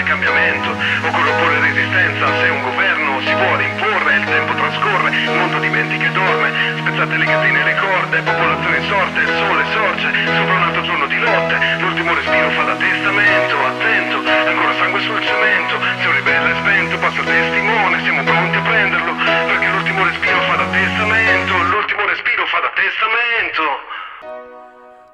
grande 0.00 0.02
cambiamento. 0.02 0.70
Occorre 0.70 1.30
opporre 1.30 1.60
resistenza 1.60 2.26
se 2.40 2.48
un 2.48 2.62
governo 2.62 3.20
si 3.20 3.34
vuole 3.34 3.64
imporre, 3.64 4.16
il 4.16 4.24
tempo 4.24 4.54
trascorre, 4.54 5.10
il 5.10 5.30
mondo 5.30 5.58
dimentica 5.58 6.06
e 6.06 6.12
dorme, 6.12 6.52
spezzate 6.78 7.16
le 7.16 7.24
catene 7.24 7.60
e 7.60 7.64
le 7.64 7.76
corde, 7.76 8.22
popolazione 8.22 8.80
sorte, 8.88 9.20
il 9.20 9.28
sole 9.28 9.64
sorge, 9.72 10.08
sopra 10.36 10.54
un 10.54 10.62
altro 10.62 10.82
giorno 10.82 11.06
di 11.06 11.18
lotte, 11.18 11.56
l'ultimo 11.80 12.14
respiro 12.14 12.50
fa 12.50 12.62
da 12.64 12.76
testamento, 12.76 13.54
attento, 13.66 14.16
ancora 14.48 14.72
sangue 14.74 15.00
sul 15.00 15.20
cemento, 15.20 15.74
se 16.00 16.06
un 16.06 16.14
ribelle 16.14 16.50
è 16.50 16.56
spento 16.56 16.98
passa 16.98 17.20
il 17.20 17.26
testimone, 17.26 18.02
siamo 18.02 18.22
pronti 18.22 18.56
a 18.56 18.62
prenderlo, 18.62 19.12
perché 19.14 19.68
l'ultimo 19.68 20.04
respiro 20.04 20.40
fa 20.40 20.56
da 20.56 20.66
testamento, 20.70 21.52
l'ultimo 21.64 22.06
respiro 22.06 22.46
fa 22.46 22.58
da 22.60 22.70
testamento. 22.74 23.98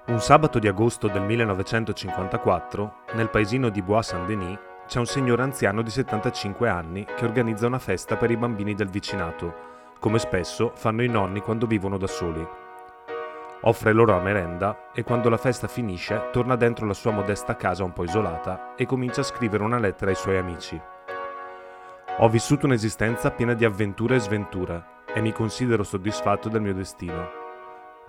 Un 0.06 0.20
sabato 0.20 0.60
di 0.60 0.68
agosto 0.68 1.08
del 1.08 1.22
1954, 1.22 2.94
nel 3.14 3.28
paesino 3.28 3.70
di 3.70 3.82
Bois-Saint-Denis, 3.82 4.56
c'è 4.86 4.98
un 4.98 5.06
signore 5.06 5.42
anziano 5.42 5.82
di 5.82 5.90
75 5.90 6.68
anni 6.68 7.04
che 7.04 7.24
organizza 7.24 7.66
una 7.66 7.78
festa 7.78 8.16
per 8.16 8.30
i 8.30 8.36
bambini 8.36 8.74
del 8.74 8.88
vicinato, 8.88 9.54
come 9.98 10.18
spesso 10.18 10.72
fanno 10.74 11.02
i 11.02 11.08
nonni 11.08 11.40
quando 11.40 11.66
vivono 11.66 11.98
da 11.98 12.06
soli. 12.06 12.46
Offre 13.62 13.92
loro 13.92 14.14
la 14.14 14.22
merenda 14.22 14.92
e 14.92 15.02
quando 15.02 15.28
la 15.28 15.36
festa 15.36 15.66
finisce 15.66 16.28
torna 16.30 16.54
dentro 16.54 16.86
la 16.86 16.94
sua 16.94 17.10
modesta 17.10 17.56
casa 17.56 17.82
un 17.82 17.92
po' 17.92 18.04
isolata 18.04 18.74
e 18.76 18.86
comincia 18.86 19.22
a 19.22 19.24
scrivere 19.24 19.64
una 19.64 19.78
lettera 19.78 20.10
ai 20.10 20.16
suoi 20.16 20.36
amici. 20.36 20.80
Ho 22.18 22.28
vissuto 22.28 22.66
un'esistenza 22.66 23.32
piena 23.32 23.54
di 23.54 23.64
avventure 23.64 24.16
e 24.16 24.20
sventure 24.20 24.84
e 25.12 25.20
mi 25.20 25.32
considero 25.32 25.82
soddisfatto 25.82 26.48
del 26.48 26.60
mio 26.60 26.74
destino. 26.74 27.28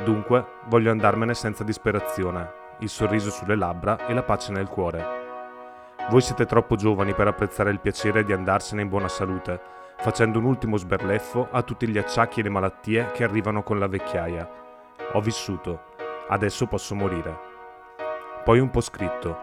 Dunque 0.03 0.45
voglio 0.67 0.91
andarmene 0.91 1.33
senza 1.33 1.63
disperazione, 1.63 2.51
il 2.79 2.89
sorriso 2.89 3.31
sulle 3.31 3.55
labbra 3.55 4.05
e 4.05 4.13
la 4.13 4.21
pace 4.21 4.51
nel 4.51 4.69
cuore. 4.69 5.26
Voi 6.09 6.21
siete 6.21 6.45
troppo 6.45 6.77
giovani 6.77 7.13
per 7.13 7.27
apprezzare 7.27 7.69
il 7.69 7.81
piacere 7.81 8.23
di 8.23 8.31
andarsene 8.31 8.81
in 8.81 8.87
buona 8.87 9.09
salute, 9.09 9.59
facendo 9.97 10.39
un 10.39 10.45
ultimo 10.45 10.77
sberleffo 10.77 11.49
a 11.51 11.61
tutti 11.63 11.85
gli 11.85 11.97
acciacchi 11.97 12.39
e 12.39 12.43
le 12.43 12.49
malattie 12.49 13.11
che 13.11 13.25
arrivano 13.25 13.61
con 13.61 13.77
la 13.77 13.87
vecchiaia. 13.87 14.49
Ho 15.11 15.19
vissuto, 15.19 15.81
adesso 16.29 16.65
posso 16.65 16.95
morire. 16.95 17.37
Poi 18.45 18.59
un 18.59 18.69
po' 18.69 18.79
scritto. 18.79 19.37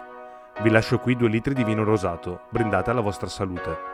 Vi 0.62 0.70
lascio 0.70 1.00
qui 1.00 1.16
due 1.16 1.28
litri 1.28 1.52
di 1.52 1.64
vino 1.64 1.84
rosato, 1.84 2.44
brindate 2.48 2.88
alla 2.88 3.02
vostra 3.02 3.28
salute. 3.28 3.92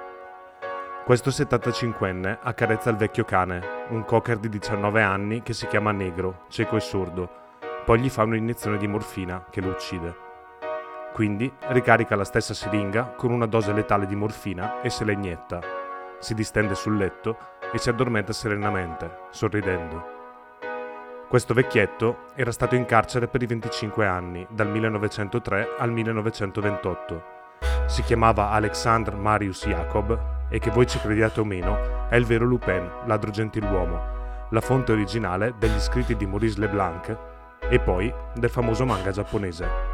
Questo 1.05 1.31
75enne 1.31 2.39
accarezza 2.41 2.89
il 2.91 2.97
vecchio 2.97 3.25
cane, 3.25 3.87
un 3.89 4.05
cocker 4.05 4.39
di 4.39 4.49
19 4.49 5.03
anni 5.03 5.43
che 5.43 5.55
si 5.55 5.67
chiama 5.67 5.91
Negro, 5.91 6.43
cieco 6.47 6.77
e 6.77 6.81
sordo. 6.81 7.29
Poi 7.85 7.99
gli 7.99 8.09
fa 8.09 8.23
un'iniezione 8.23 8.77
di 8.77 8.87
morfina 8.87 9.45
che 9.51 9.61
lo 9.61 9.71
uccide. 9.71 10.30
Quindi 11.13 11.53
ricarica 11.69 12.17
la 12.17 12.25
stessa 12.25 12.55
siringa 12.55 13.15
con 13.17 13.33
una 13.33 13.47
dose 13.47 13.73
letale 13.73 14.07
di 14.07 14.15
morfina 14.15 14.81
e 14.81 14.91
se 14.91 15.05
la 15.05 15.13
inietta. 15.13 15.61
Si 16.19 16.35
distende 16.35 16.75
sul 16.75 16.97
letto 16.97 17.37
e 17.73 17.79
si 17.79 17.89
addormenta 17.89 18.33
serenamente, 18.33 19.27
sorridendo. 19.31 20.19
Questo 21.29 21.55
vecchietto 21.55 22.27
era 22.35 22.51
stato 22.51 22.75
in 22.75 22.85
carcere 22.87 23.29
per 23.29 23.43
i 23.43 23.47
25 23.47 24.07
anni, 24.07 24.47
dal 24.51 24.69
1903 24.69 25.77
al 25.79 25.93
1928. 25.93 27.23
Si 27.87 28.03
chiamava 28.03 28.51
Alexandre 28.51 29.15
Marius 29.15 29.67
Jacob 29.67 30.47
e 30.49 30.59
che 30.59 30.71
voi 30.71 30.87
ci 30.87 30.99
crediate 30.99 31.41
o 31.41 31.45
meno, 31.45 32.09
è 32.09 32.17
il 32.17 32.25
vero 32.25 32.45
Lupin, 32.45 32.91
ladro 33.05 33.31
gentiluomo, 33.31 34.47
la 34.51 34.61
fonte 34.61 34.93
originale 34.93 35.55
degli 35.57 35.79
scritti 35.79 36.17
di 36.17 36.27
Maurice 36.27 36.59
Leblanc 36.59 37.17
e 37.69 37.79
poi 37.79 38.13
del 38.35 38.51
famoso 38.51 38.85
manga 38.85 39.13
giapponese. 39.13 39.90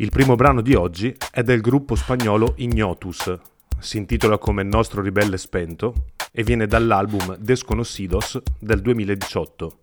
Il 0.00 0.10
primo 0.10 0.36
brano 0.36 0.60
di 0.60 0.74
oggi 0.74 1.12
è 1.32 1.42
del 1.42 1.60
gruppo 1.60 1.96
spagnolo 1.96 2.54
Ignotus, 2.58 3.36
si 3.80 3.96
intitola 3.96 4.38
come 4.38 4.62
nostro 4.62 5.02
ribelle 5.02 5.36
spento 5.36 6.10
e 6.30 6.44
viene 6.44 6.68
dall'album 6.68 7.34
Desconocidos 7.34 8.40
del 8.60 8.80
2018. 8.80 9.78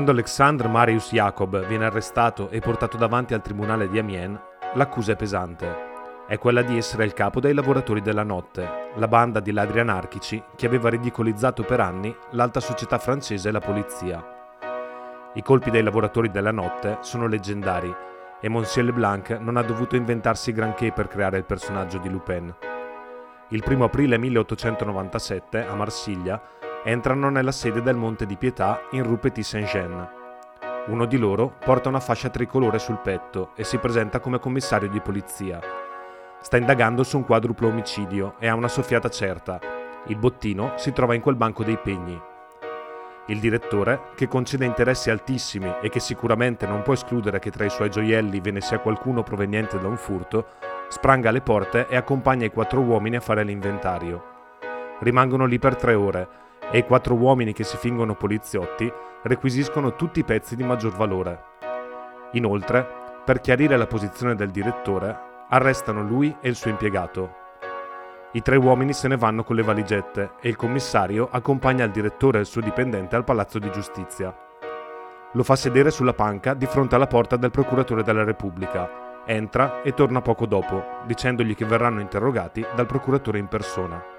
Quando 0.00 0.18
Alexandre 0.18 0.66
Marius 0.66 1.12
Jacob 1.12 1.66
viene 1.66 1.84
arrestato 1.84 2.48
e 2.48 2.60
portato 2.60 2.96
davanti 2.96 3.34
al 3.34 3.42
tribunale 3.42 3.86
di 3.86 3.98
Amiens, 3.98 4.40
l'accusa 4.72 5.12
è 5.12 5.16
pesante. 5.16 6.24
È 6.26 6.38
quella 6.38 6.62
di 6.62 6.78
essere 6.78 7.04
il 7.04 7.12
capo 7.12 7.38
dei 7.38 7.52
lavoratori 7.52 8.00
della 8.00 8.22
notte, 8.22 8.92
la 8.94 9.08
banda 9.08 9.40
di 9.40 9.52
ladri 9.52 9.78
anarchici 9.78 10.42
che 10.56 10.64
aveva 10.64 10.88
ridicolizzato 10.88 11.64
per 11.64 11.80
anni 11.80 12.16
l'alta 12.30 12.60
società 12.60 12.96
francese 12.96 13.50
e 13.50 13.52
la 13.52 13.60
polizia. 13.60 14.24
I 15.34 15.42
colpi 15.42 15.70
dei 15.70 15.82
lavoratori 15.82 16.30
della 16.30 16.50
notte 16.50 16.96
sono 17.02 17.26
leggendari 17.26 17.94
e 18.40 18.48
Monsieur 18.48 18.86
Leblanc 18.86 19.36
non 19.38 19.58
ha 19.58 19.62
dovuto 19.62 19.96
inventarsi 19.96 20.52
granché 20.52 20.92
per 20.92 21.08
creare 21.08 21.36
il 21.36 21.44
personaggio 21.44 21.98
di 21.98 22.08
Lupin. 22.08 22.54
Il 23.48 23.62
1 23.66 23.84
aprile 23.84 24.16
1897, 24.16 25.66
a 25.66 25.74
Marsiglia, 25.74 26.40
entrano 26.82 27.28
nella 27.28 27.52
sede 27.52 27.82
del 27.82 27.96
Monte 27.96 28.24
di 28.24 28.36
Pietà 28.36 28.80
in 28.92 29.02
Rue 29.02 29.18
Petit 29.18 29.44
Saint-Jean. 29.44 30.08
Uno 30.86 31.04
di 31.04 31.18
loro 31.18 31.52
porta 31.62 31.90
una 31.90 32.00
fascia 32.00 32.30
tricolore 32.30 32.78
sul 32.78 33.00
petto 33.00 33.50
e 33.54 33.64
si 33.64 33.76
presenta 33.76 34.18
come 34.18 34.38
commissario 34.38 34.88
di 34.88 35.00
polizia. 35.00 35.60
Sta 36.40 36.56
indagando 36.56 37.02
su 37.02 37.18
un 37.18 37.24
quadruplo 37.24 37.68
omicidio 37.68 38.36
e 38.38 38.48
ha 38.48 38.54
una 38.54 38.68
soffiata 38.68 39.10
certa. 39.10 39.60
Il 40.06 40.16
bottino 40.16 40.72
si 40.76 40.92
trova 40.92 41.14
in 41.14 41.20
quel 41.20 41.36
banco 41.36 41.62
dei 41.64 41.76
pegni. 41.76 42.18
Il 43.26 43.40
direttore, 43.40 44.08
che 44.14 44.26
concede 44.26 44.64
interessi 44.64 45.10
altissimi 45.10 45.70
e 45.82 45.90
che 45.90 46.00
sicuramente 46.00 46.66
non 46.66 46.80
può 46.80 46.94
escludere 46.94 47.40
che 47.40 47.50
tra 47.50 47.66
i 47.66 47.70
suoi 47.70 47.90
gioielli 47.90 48.40
ve 48.40 48.52
ne 48.52 48.62
sia 48.62 48.80
qualcuno 48.80 49.22
proveniente 49.22 49.78
da 49.78 49.86
un 49.86 49.98
furto, 49.98 50.46
spranga 50.88 51.28
alle 51.28 51.42
porte 51.42 51.86
e 51.88 51.96
accompagna 51.96 52.46
i 52.46 52.50
quattro 52.50 52.80
uomini 52.80 53.16
a 53.16 53.20
fare 53.20 53.44
l'inventario. 53.44 54.24
Rimangono 55.00 55.44
lì 55.44 55.58
per 55.58 55.76
tre 55.76 55.94
ore 55.94 56.48
e 56.70 56.78
i 56.78 56.84
quattro 56.84 57.14
uomini 57.14 57.52
che 57.52 57.64
si 57.64 57.76
fingono 57.76 58.14
poliziotti 58.14 58.90
requisiscono 59.22 59.96
tutti 59.96 60.20
i 60.20 60.24
pezzi 60.24 60.56
di 60.56 60.62
maggior 60.62 60.94
valore. 60.94 61.44
Inoltre, 62.32 62.86
per 63.24 63.40
chiarire 63.40 63.76
la 63.76 63.86
posizione 63.86 64.34
del 64.34 64.50
direttore, 64.50 65.28
arrestano 65.48 66.02
lui 66.02 66.34
e 66.40 66.48
il 66.48 66.54
suo 66.54 66.70
impiegato. 66.70 67.34
I 68.32 68.42
tre 68.42 68.56
uomini 68.56 68.92
se 68.92 69.08
ne 69.08 69.16
vanno 69.16 69.42
con 69.42 69.56
le 69.56 69.62
valigette 69.62 70.34
e 70.40 70.48
il 70.48 70.56
commissario 70.56 71.28
accompagna 71.30 71.84
il 71.84 71.90
direttore 71.90 72.38
e 72.38 72.42
il 72.42 72.46
suo 72.46 72.60
dipendente 72.60 73.16
al 73.16 73.24
palazzo 73.24 73.58
di 73.58 73.70
giustizia. 73.72 74.32
Lo 75.32 75.42
fa 75.42 75.56
sedere 75.56 75.90
sulla 75.90 76.14
panca 76.14 76.54
di 76.54 76.66
fronte 76.66 76.94
alla 76.94 77.08
porta 77.08 77.36
del 77.36 77.50
procuratore 77.50 78.04
della 78.04 78.24
Repubblica. 78.24 79.22
Entra 79.26 79.82
e 79.82 79.92
torna 79.94 80.22
poco 80.22 80.46
dopo, 80.46 81.00
dicendogli 81.06 81.54
che 81.54 81.64
verranno 81.64 82.00
interrogati 82.00 82.64
dal 82.74 82.86
procuratore 82.86 83.38
in 83.38 83.48
persona. 83.48 84.18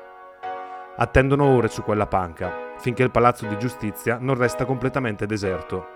Attendono 1.01 1.45
ore 1.45 1.67
su 1.67 1.81
quella 1.81 2.05
panca, 2.05 2.75
finché 2.77 3.01
il 3.01 3.09
palazzo 3.09 3.47
di 3.47 3.57
giustizia 3.57 4.19
non 4.21 4.35
resta 4.35 4.65
completamente 4.65 5.25
deserto. 5.25 5.87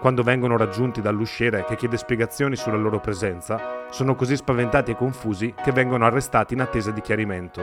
Quando 0.00 0.22
vengono 0.22 0.56
raggiunti 0.56 1.02
dall'usciere 1.02 1.64
che 1.64 1.76
chiede 1.76 1.98
spiegazioni 1.98 2.56
sulla 2.56 2.78
loro 2.78 2.98
presenza, 2.98 3.84
sono 3.90 4.14
così 4.14 4.34
spaventati 4.34 4.92
e 4.92 4.96
confusi 4.96 5.52
che 5.62 5.70
vengono 5.70 6.06
arrestati 6.06 6.54
in 6.54 6.62
attesa 6.62 6.92
di 6.92 7.02
chiarimento. 7.02 7.62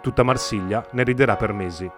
Tutta 0.00 0.24
Marsiglia 0.24 0.84
ne 0.90 1.04
riderà 1.04 1.36
per 1.36 1.52
mesi. 1.52 1.88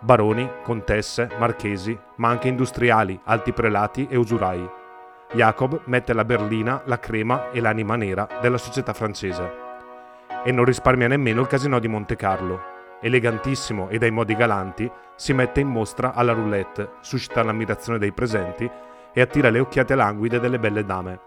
Baroni, 0.00 0.50
contesse, 0.62 1.28
marchesi, 1.38 1.98
ma 2.16 2.30
anche 2.30 2.48
industriali, 2.48 3.20
alti 3.24 3.52
prelati 3.52 4.06
e 4.08 4.16
usurai. 4.16 4.66
Jacob 5.34 5.82
mette 5.84 6.14
la 6.14 6.24
berlina, 6.24 6.80
la 6.86 6.98
crema 6.98 7.50
e 7.50 7.60
l'anima 7.60 7.96
nera 7.96 8.26
della 8.40 8.56
società 8.56 8.94
francese 8.94 9.66
e 10.42 10.52
non 10.52 10.64
risparmia 10.64 11.08
nemmeno 11.08 11.42
il 11.42 11.46
casino 11.46 11.78
di 11.78 11.88
Monte 11.88 12.16
Carlo. 12.16 12.76
Elegantissimo 13.00 13.88
e 13.88 13.98
dai 13.98 14.10
modi 14.10 14.34
galanti, 14.34 14.90
si 15.14 15.32
mette 15.32 15.60
in 15.60 15.68
mostra 15.68 16.14
alla 16.14 16.32
roulette, 16.32 16.94
suscita 17.00 17.42
l'ammirazione 17.42 17.98
dei 17.98 18.12
presenti 18.12 18.68
e 19.12 19.20
attira 19.20 19.50
le 19.50 19.60
occhiate 19.60 19.94
languide 19.94 20.40
delle 20.40 20.58
belle 20.58 20.84
dame, 20.84 21.20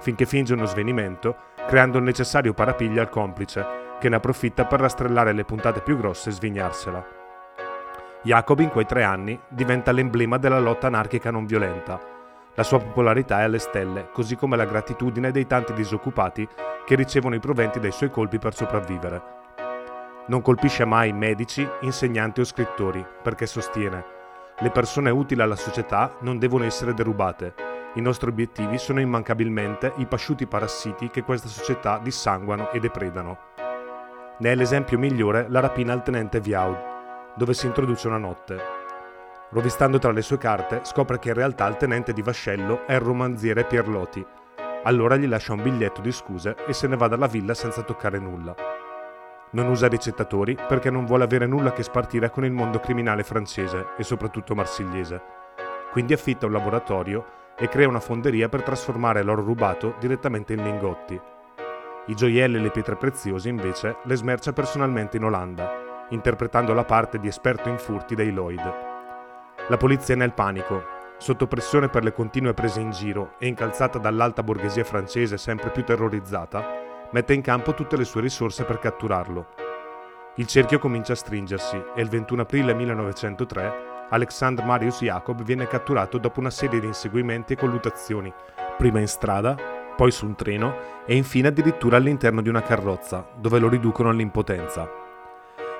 finché 0.00 0.24
finge 0.24 0.54
uno 0.54 0.66
svenimento, 0.66 1.36
creando 1.66 1.98
il 1.98 2.04
necessario 2.04 2.54
parapiglio 2.54 3.00
al 3.00 3.08
complice, 3.08 3.66
che 3.98 4.08
ne 4.08 4.16
approfitta 4.16 4.66
per 4.66 4.80
rastrellare 4.80 5.32
le 5.32 5.44
puntate 5.44 5.80
più 5.80 5.96
grosse 5.96 6.28
e 6.28 6.32
svignarsela. 6.32 7.06
Jacob 8.22 8.60
in 8.60 8.70
quei 8.70 8.86
tre 8.86 9.02
anni 9.02 9.38
diventa 9.48 9.92
l'emblema 9.92 10.38
della 10.38 10.60
lotta 10.60 10.86
anarchica 10.86 11.30
non 11.30 11.46
violenta, 11.46 12.14
la 12.56 12.62
sua 12.62 12.78
popolarità 12.78 13.40
è 13.40 13.42
alle 13.42 13.58
stelle, 13.58 14.08
così 14.12 14.34
come 14.34 14.56
la 14.56 14.64
gratitudine 14.64 15.30
dei 15.30 15.46
tanti 15.46 15.74
disoccupati 15.74 16.48
che 16.86 16.94
ricevono 16.94 17.34
i 17.34 17.40
proventi 17.40 17.78
dai 17.78 17.92
suoi 17.92 18.10
colpi 18.10 18.38
per 18.38 18.54
sopravvivere. 18.54 19.45
Non 20.26 20.42
colpisce 20.42 20.84
mai 20.84 21.12
medici, 21.12 21.68
insegnanti 21.80 22.40
o 22.40 22.44
scrittori, 22.44 23.04
perché 23.22 23.46
sostiene 23.46 24.14
le 24.60 24.70
persone 24.70 25.10
utili 25.10 25.42
alla 25.42 25.54
società 25.54 26.16
non 26.20 26.38
devono 26.38 26.64
essere 26.64 26.94
derubate. 26.94 27.52
I 27.92 28.00
nostri 28.00 28.30
obiettivi 28.30 28.78
sono 28.78 29.00
immancabilmente 29.00 29.92
i 29.96 30.06
pasciuti 30.06 30.46
parassiti 30.46 31.10
che 31.10 31.22
questa 31.22 31.48
società 31.48 31.98
dissanguano 32.02 32.70
e 32.70 32.80
depredano. 32.80 33.38
Ne 34.38 34.52
è 34.52 34.54
l'esempio 34.54 34.98
migliore 34.98 35.44
la 35.50 35.60
rapina 35.60 35.92
al 35.92 36.02
tenente 36.02 36.40
Viaud, 36.40 37.34
dove 37.36 37.52
si 37.52 37.66
introduce 37.66 38.06
una 38.06 38.16
notte. 38.16 38.58
Rovistando 39.50 39.98
tra 39.98 40.10
le 40.10 40.22
sue 40.22 40.38
carte, 40.38 40.80
scopre 40.84 41.18
che 41.18 41.28
in 41.28 41.34
realtà 41.34 41.66
il 41.66 41.76
tenente 41.76 42.14
di 42.14 42.22
vascello 42.22 42.86
è 42.86 42.94
il 42.94 43.00
romanziere 43.00 43.64
Pierlotti. 43.64 44.24
Allora 44.84 45.16
gli 45.16 45.28
lascia 45.28 45.52
un 45.52 45.62
biglietto 45.62 46.00
di 46.00 46.12
scuse 46.12 46.56
e 46.66 46.72
se 46.72 46.86
ne 46.88 46.96
va 46.96 47.08
dalla 47.08 47.26
villa 47.26 47.52
senza 47.52 47.82
toccare 47.82 48.18
nulla. 48.18 48.54
Non 49.50 49.68
usa 49.68 49.86
ricettatori 49.86 50.56
perché 50.66 50.90
non 50.90 51.06
vuole 51.06 51.24
avere 51.24 51.46
nulla 51.46 51.72
che 51.72 51.84
spartire 51.84 52.30
con 52.30 52.44
il 52.44 52.52
mondo 52.52 52.80
criminale 52.80 53.22
francese 53.22 53.86
e 53.96 54.02
soprattutto 54.02 54.54
marsigliese. 54.54 55.22
Quindi 55.92 56.12
affitta 56.12 56.46
un 56.46 56.52
laboratorio 56.52 57.24
e 57.56 57.68
crea 57.68 57.88
una 57.88 58.00
fonderia 58.00 58.48
per 58.48 58.62
trasformare 58.62 59.22
l'oro 59.22 59.42
rubato 59.42 59.94
direttamente 59.98 60.52
in 60.52 60.62
lingotti. 60.62 61.18
I 62.06 62.14
gioielli 62.14 62.56
e 62.56 62.60
le 62.60 62.70
pietre 62.70 62.96
preziose 62.96 63.48
invece 63.48 63.96
le 64.02 64.16
smercia 64.16 64.52
personalmente 64.52 65.16
in 65.16 65.24
Olanda, 65.24 66.06
interpretando 66.10 66.74
la 66.74 66.84
parte 66.84 67.18
di 67.18 67.28
esperto 67.28 67.68
in 67.68 67.78
furti 67.78 68.14
dei 68.14 68.32
Lloyd. 68.32 68.74
La 69.68 69.76
polizia 69.76 70.14
è 70.14 70.16
nel 70.16 70.34
panico, 70.34 70.82
sotto 71.18 71.46
pressione 71.46 71.88
per 71.88 72.04
le 72.04 72.12
continue 72.12 72.52
prese 72.52 72.80
in 72.80 72.90
giro 72.90 73.34
e 73.38 73.46
incalzata 73.46 73.98
dall'alta 73.98 74.42
borghesia 74.42 74.84
francese 74.84 75.38
sempre 75.38 75.70
più 75.70 75.82
terrorizzata, 75.82 76.85
mette 77.16 77.32
in 77.32 77.40
campo 77.40 77.72
tutte 77.72 77.96
le 77.96 78.04
sue 78.04 78.20
risorse 78.20 78.64
per 78.64 78.78
catturarlo. 78.78 79.46
Il 80.34 80.46
cerchio 80.46 80.78
comincia 80.78 81.14
a 81.14 81.16
stringersi 81.16 81.82
e 81.94 82.02
il 82.02 82.10
21 82.10 82.42
aprile 82.42 82.74
1903 82.74 84.08
Alexandre 84.10 84.66
Marius 84.66 85.00
Jacob 85.00 85.42
viene 85.42 85.66
catturato 85.66 86.18
dopo 86.18 86.40
una 86.40 86.50
serie 86.50 86.78
di 86.78 86.86
inseguimenti 86.86 87.54
e 87.54 87.56
colluttazioni, 87.56 88.30
prima 88.76 89.00
in 89.00 89.08
strada, 89.08 89.56
poi 89.96 90.10
su 90.10 90.26
un 90.26 90.34
treno 90.34 90.76
e 91.06 91.16
infine 91.16 91.48
addirittura 91.48 91.96
all'interno 91.96 92.42
di 92.42 92.50
una 92.50 92.60
carrozza, 92.60 93.26
dove 93.34 93.58
lo 93.60 93.68
riducono 93.70 94.10
all'impotenza 94.10 95.04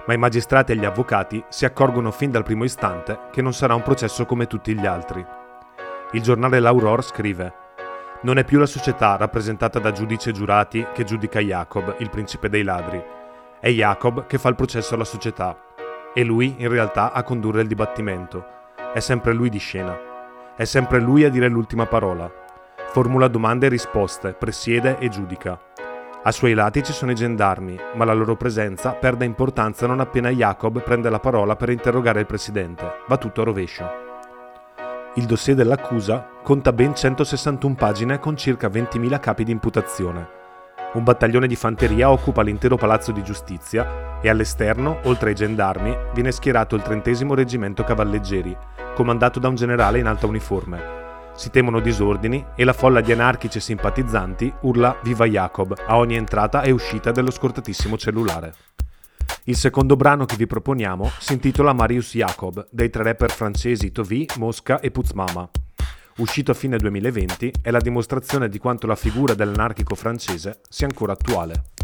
ma 0.07 0.15
i 0.15 0.19
magistrati 0.19 0.71
e 0.71 0.77
gli 0.77 0.85
avvocati 0.85 1.45
si 1.49 1.65
accorgono 1.65 2.13
fin 2.13 2.31
dal 2.31 2.45
primo 2.45 2.63
istante 2.63 3.23
che 3.33 3.43
non 3.43 3.53
sarà 3.53 3.75
un 3.75 3.83
processo 3.83 4.25
come 4.25 4.47
tutti 4.47 4.73
gli 4.73 4.87
altri. 4.87 5.27
Il 6.13 6.23
giornale 6.23 6.61
L'Aurore 6.61 7.03
scrive 7.03 7.66
Non 8.23 8.39
è 8.39 8.45
più 8.45 8.59
la 8.59 8.67
società 8.67 9.17
rappresentata 9.17 9.79
da 9.79 9.93
giudici 9.93 10.31
e 10.31 10.33
giurati 10.33 10.87
che 10.95 11.05
giudica 11.05 11.39
Jacob, 11.39 11.97
il 11.99 12.09
principe 12.09 12.49
dei 12.49 12.63
ladri. 12.63 13.03
È 13.61 13.69
Jacob 13.69 14.27
che 14.27 14.39
fa 14.39 14.49
il 14.49 14.55
processo 14.55 14.95
alla 14.95 15.05
società. 15.05 15.57
E 16.15 16.25
lui, 16.25 16.55
in 16.59 16.69
realtà, 16.69 17.13
a 17.13 17.23
condurre 17.23 17.61
il 17.61 17.69
dibattimento. 17.69 18.45
È 18.95 19.01
sempre 19.01 19.35
lui 19.35 19.51
di 19.51 19.59
scena. 19.59 19.95
È 20.57 20.65
sempre 20.65 20.99
lui 20.99 21.25
a 21.25 21.31
dire 21.31 21.49
l'ultima 21.49 21.85
parola. 21.85 22.31
Formula 22.89 23.29
domande 23.29 23.67
e 23.67 23.69
risposte, 23.69 24.33
presiede 24.33 24.97
e 24.99 25.11
giudica. 25.11 25.61
A 26.23 26.33
suoi 26.33 26.55
lati 26.55 26.83
ci 26.83 26.93
sono 26.93 27.11
i 27.11 27.15
gendarmi, 27.15 27.79
ma 27.95 28.07
la 28.07 28.15
loro 28.15 28.35
presenza 28.35 28.93
perde 28.93 29.27
importanza 29.27 29.87
non 29.87 30.01
appena 30.01 30.31
Jacob 30.31 30.83
prende 30.83 31.11
la 31.11 31.21
parola 31.21 31.55
per 31.55 31.69
interrogare 31.69 32.21
il 32.21 32.27
presidente. 32.27 33.03
Va 33.07 33.19
tutto 33.19 33.43
a 33.43 33.45
rovescio. 33.45 33.89
Il 35.15 35.27
dossier 35.27 35.55
dell'accusa 35.55 36.31
conta 36.47 36.73
ben 36.73 36.95
161 36.95 37.75
pagine 37.75 38.21
con 38.21 38.37
circa 38.37 38.69
20.000 38.69 39.19
capi 39.19 39.43
di 39.43 39.51
imputazione. 39.51 40.29
Un 40.93 41.03
battaglione 41.03 41.49
di 41.49 41.57
fanteria 41.57 42.09
occupa 42.09 42.43
l'intero 42.43 42.77
palazzo 42.77 43.11
di 43.11 43.25
giustizia 43.25 44.21
e 44.21 44.29
all'esterno, 44.29 45.01
oltre 45.07 45.31
ai 45.31 45.35
gendarmi, 45.35 45.93
viene 46.15 46.31
schierato 46.31 46.77
il 46.77 46.83
trentesimo 46.83 47.35
reggimento 47.35 47.83
cavalleggeri, 47.83 48.57
comandato 48.95 49.41
da 49.41 49.49
un 49.49 49.57
generale 49.57 49.99
in 49.99 50.07
alta 50.07 50.29
uniforme, 50.29 51.33
si 51.35 51.51
temono 51.51 51.81
disordini 51.81 52.47
e 52.55 52.63
la 52.63 52.73
folla 52.73 53.01
di 53.01 53.11
anarchici 53.11 53.59
e 53.59 53.63
simpatizzanti 53.63 54.55
urla 54.61 55.01
Viva 55.03 55.25
Jacob 55.27 55.75
a 55.85 55.97
ogni 55.97 56.15
entrata 56.15 56.63
e 56.63 56.71
uscita 56.71 57.11
dello 57.11 57.33
scortatissimo 57.33 57.99
cellulare. 57.99 58.55
Il 59.47 59.57
secondo 59.57 59.97
brano 59.97 60.27
che 60.27 60.37
vi 60.37 60.47
proponiamo 60.47 61.11
si 61.19 61.33
intitola 61.33 61.73
Marius 61.73 62.15
Jacob 62.15 62.69
dei 62.71 62.89
tre 62.89 63.03
rapper 63.03 63.33
francesi 63.33 63.91
Tovi, 63.91 64.29
Mosca 64.37 64.79
e 64.79 64.93
Putzmama. 64.93 65.51
Uscito 66.19 66.51
a 66.51 66.55
fine 66.55 66.79
2020, 66.79 67.53
è 67.61 67.71
la 67.71 67.79
dimostrazione 67.79 68.49
di 68.49 68.59
quanto 68.59 68.87
la 68.87 68.97
figura 68.97 69.35
dell'anarchico 69.35 69.95
francese 69.95 70.61
sia 70.67 70.87
ancora 70.87 71.13
attuale. 71.13 71.76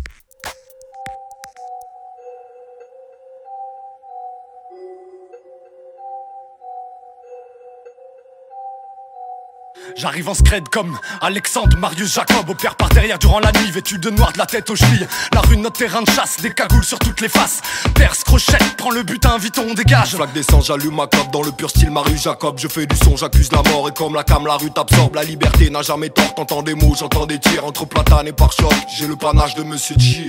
J'arrive 9.96 10.28
en 10.28 10.34
scred 10.34 10.68
comme 10.68 10.98
Alexandre, 11.20 11.76
Marius, 11.78 12.14
Jacob. 12.14 12.48
Opère 12.48 12.74
par 12.76 12.88
derrière 12.88 13.18
durant 13.18 13.40
la 13.40 13.52
nuit, 13.52 13.70
vêtu 13.70 13.98
de 13.98 14.10
noir 14.10 14.32
de 14.32 14.38
la 14.38 14.46
tête 14.46 14.68
aux 14.70 14.76
chevilles. 14.76 15.06
La 15.32 15.40
rue, 15.40 15.56
notre 15.56 15.78
terrain 15.78 16.02
de 16.02 16.10
chasse, 16.10 16.38
des 16.40 16.52
cagoules 16.52 16.84
sur 16.84 16.98
toutes 16.98 17.20
les 17.20 17.28
faces. 17.28 17.60
Perce, 17.94 18.24
crochette, 18.24 18.76
prends 18.76 18.90
le 18.90 19.02
butin, 19.02 19.36
vite 19.38 19.58
on 19.58 19.74
dégage. 19.74 20.16
Flaque 20.16 20.32
descend, 20.32 20.64
j'allume 20.64 20.96
ma 20.96 21.06
clope 21.06 21.30
dans 21.30 21.42
le 21.42 21.52
pur 21.52 21.70
style 21.70 21.90
Marius 21.90 22.22
Jacob. 22.22 22.58
Je 22.58 22.68
fais 22.68 22.86
du 22.86 22.96
son, 22.96 23.16
j'accuse 23.16 23.52
la 23.52 23.62
mort 23.70 23.88
et 23.88 23.92
comme 23.92 24.14
la 24.14 24.24
cam 24.24 24.46
la 24.46 24.56
rue 24.56 24.70
t'absorbe. 24.70 25.14
La 25.14 25.24
liberté 25.24 25.70
n'a 25.70 25.82
jamais 25.82 26.10
tort, 26.10 26.34
t'entends 26.34 26.62
des 26.62 26.74
mots, 26.74 26.94
j'entends 26.98 27.26
des 27.26 27.38
tirs 27.38 27.64
Entre 27.64 27.86
platane 27.86 28.26
et 28.26 28.32
pare-choc, 28.32 28.72
j'ai 28.96 29.06
le 29.06 29.16
panache 29.16 29.54
de 29.54 29.62
Monsieur 29.62 29.96
G. 29.98 30.26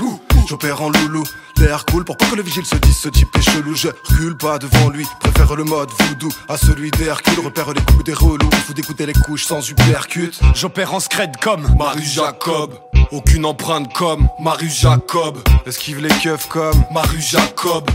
J'opère 0.47 0.81
en 0.81 0.89
loulou, 0.89 1.23
l'air 1.57 1.85
cool 1.85 2.03
pour 2.03 2.17
pas 2.17 2.25
que 2.25 2.35
le 2.35 2.43
vigile 2.43 2.65
se 2.65 2.75
dise 2.75 2.97
ce 2.97 3.07
type 3.07 3.29
est 3.37 3.41
chelou? 3.41 3.75
Je 3.75 3.87
recule 3.87 4.35
pas 4.35 4.59
devant 4.59 4.89
lui, 4.89 5.05
préfère 5.21 5.55
le 5.55 5.63
mode 5.63 5.89
voodoo 5.99 6.29
à 6.49 6.57
celui 6.57 6.91
d'Hercule. 6.91 7.39
Repère 7.45 7.71
les 7.71 7.81
coups 7.81 8.03
des 8.03 8.13
relous, 8.13 8.49
faut 8.67 8.73
d'écouter 8.73 9.05
les 9.05 9.13
couches 9.13 9.45
J'opère 10.55 10.93
en 10.95 10.99
scred 10.99 11.37
comme 11.37 11.67
Marie 11.77 12.03
Jacob. 12.03 12.73
Aucune 13.11 13.45
empreinte 13.45 13.93
comme 13.93 14.27
Marie 14.39 14.69
Jacob. 14.69 15.37
Esquive 15.67 16.01
les 16.01 16.09
keufs 16.09 16.47
comme 16.47 16.83
Marie 16.91 17.21
Jacob. 17.21 17.87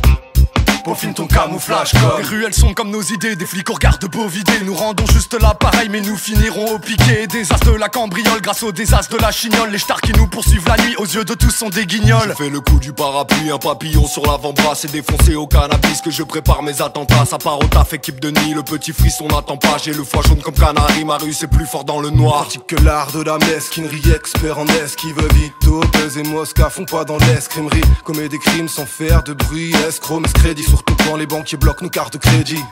Peaufine 0.84 1.14
ton 1.14 1.26
camouflage 1.26 1.92
comme 1.92 2.18
Les 2.18 2.24
ruelles 2.24 2.54
sont 2.54 2.74
comme 2.74 2.90
nos 2.90 3.02
idées, 3.02 3.36
des 3.36 3.46
flics 3.46 3.68
au 3.70 3.74
regard 3.74 3.98
de 3.98 4.06
beau 4.06 4.26
vidé 4.28 4.52
Nous 4.64 4.74
rendons 4.74 5.06
juste 5.06 5.36
l'appareil 5.40 5.88
mais 5.88 6.00
nous 6.00 6.16
finirons 6.16 6.74
au 6.74 6.78
piqué. 6.78 7.26
Des 7.26 7.52
as 7.52 7.60
de 7.60 7.72
la 7.72 7.88
cambriole 7.88 8.40
grâce 8.40 8.62
aux 8.62 8.72
désastres 8.72 9.16
de 9.16 9.22
la 9.22 9.30
chignole. 9.30 9.70
Les 9.70 9.78
stars 9.78 10.00
qui 10.00 10.12
nous 10.12 10.26
poursuivent 10.26 10.66
la 10.66 10.76
nuit, 10.82 10.94
aux 10.96 11.06
yeux 11.06 11.24
de 11.24 11.34
tous 11.34 11.50
sont 11.50 11.68
des 11.68 11.86
guignols. 11.86 12.28
Je 12.30 12.44
fais 12.44 12.50
le 12.50 12.60
coup 12.60 12.78
du 12.78 12.92
parapluie, 12.92 13.50
un 13.50 13.58
papillon 13.58 14.06
sur 14.06 14.24
l'avant-bras 14.26 14.74
C'est 14.74 14.90
défoncé 14.90 15.34
au 15.34 15.46
cannabis 15.46 16.00
que 16.00 16.10
je 16.10 16.22
prépare 16.22 16.62
mes 16.62 16.80
attentats. 16.82 17.24
Ça 17.24 17.38
part 17.38 17.58
au 17.58 17.64
taf, 17.64 17.92
équipe 17.92 18.20
de 18.20 18.30
nid, 18.30 18.54
le 18.54 18.62
petit 18.62 18.92
frisson 18.92 19.28
n'attend 19.28 19.56
pas. 19.56 19.76
J'ai 19.82 19.92
le 19.92 20.04
foie 20.04 20.22
jaune 20.26 20.40
comme 20.40 20.54
canari, 20.54 21.04
ma 21.04 21.18
rue 21.18 21.32
c'est 21.32 21.48
plus 21.48 21.66
fort 21.66 21.84
dans 21.84 22.00
le 22.00 22.10
noir. 22.10 22.44
Pratique 22.44 22.66
que 22.66 22.76
l'art 22.76 23.12
de 23.12 23.22
la 23.22 23.38
mesquinerie, 23.38 24.12
expert 24.14 24.58
en 24.58 24.66
esquive 24.66 25.20
vite 25.34 25.54
Pèse 25.92 26.18
et 26.18 26.22
Mosca 26.22 26.70
font 26.70 26.84
pas 26.84 27.04
dans 27.04 27.18
l'escrimerie 27.18 27.80
Commet 28.04 28.28
des 28.28 28.38
crimes 28.38 28.68
sans 28.68 28.86
faire 28.86 29.22
de 29.22 29.32
bruit, 29.32 29.72
escroc, 29.86 30.22
crédit 30.34 30.62
surtout 30.68 30.94
quand 31.04 31.16
les 31.16 31.26
banquiers 31.26 31.58
bloquent 31.58 31.82
nos 31.82 31.90
cartes 31.90 32.12
de 32.12 32.18
crédit. 32.18 32.62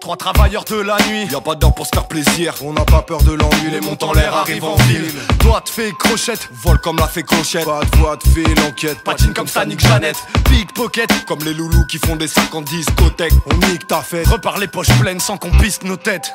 Trois 0.00 0.16
travailleurs 0.16 0.64
de 0.64 0.76
la 0.76 0.96
nuit, 1.08 1.26
y 1.30 1.34
a 1.34 1.40
pas 1.40 1.54
d'heure 1.54 1.74
pour 1.74 1.86
se 1.86 1.90
faire 1.94 2.08
plaisir. 2.08 2.54
On 2.62 2.72
n'a 2.72 2.84
pas 2.84 3.02
peur 3.02 3.22
de 3.22 3.32
l'ennui, 3.32 3.70
les 3.70 3.80
montes 3.80 4.02
en 4.02 4.12
l'air 4.12 4.34
arrivent 4.34 4.64
en 4.64 4.76
ville. 4.76 5.12
Doigt 5.40 5.60
de 5.60 5.68
fée, 5.68 5.92
crochette, 5.98 6.48
vol 6.52 6.78
comme 6.80 6.96
la 6.96 7.06
fée 7.06 7.22
clochette. 7.22 7.64
Pas 7.64 7.84
de 7.84 7.96
voix 7.98 8.16
de 8.16 8.28
fée, 8.28 8.54
l'enquête. 8.56 9.02
Patine 9.04 9.32
comme 9.32 9.46
ça, 9.46 9.64
nique 9.64 9.80
Jeannette. 9.80 10.16
Pickpocket, 10.44 11.24
comme 11.26 11.40
les 11.44 11.54
loulous 11.54 11.86
qui 11.86 11.98
font 11.98 12.16
des 12.16 12.28
50 12.28 12.64
discothèques. 12.64 13.32
On 13.46 13.54
nique 13.68 13.86
ta 13.86 14.00
fête. 14.00 14.26
Repart 14.26 14.58
les 14.58 14.68
poches 14.68 14.92
pleines 15.00 15.20
sans 15.20 15.36
qu'on 15.36 15.50
piste 15.50 15.84
nos 15.84 15.96
têtes. 15.96 16.32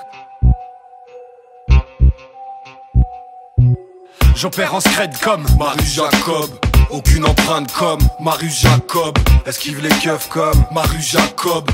J'opère 4.36 4.76
en 4.76 4.82
scred 4.82 5.18
comme 5.20 5.46
Marie 5.58 5.86
Jacob. 5.86 6.50
Aucune 6.90 7.26
empreinte 7.26 7.72
comme 7.74 8.00
Marie 8.20 8.50
Jacob. 8.50 9.18
Esquive 9.46 9.82
les 9.82 9.90
keufs 9.90 10.28
comme 10.28 10.66
Marie 10.74 11.02
Jacob. 11.02 11.70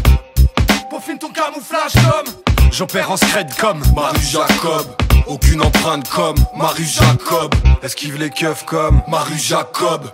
Peaufine 0.89 1.17
ton 1.17 1.29
camouflage 1.29 1.93
comme 1.93 2.71
J'opère 2.71 3.11
en 3.11 3.17
scred 3.17 3.53
comme 3.55 3.81
Marie 3.95 4.21
Jacob. 4.21 4.85
Aucune 5.25 5.61
empreinte 5.61 6.07
comme 6.09 6.37
Marie 6.55 6.85
Jacob. 6.85 7.53
Esquive 7.81 8.17
les 8.19 8.29
keufs 8.29 8.63
comme 8.65 9.01
Marie 9.07 9.39
Jacob. 9.39 10.11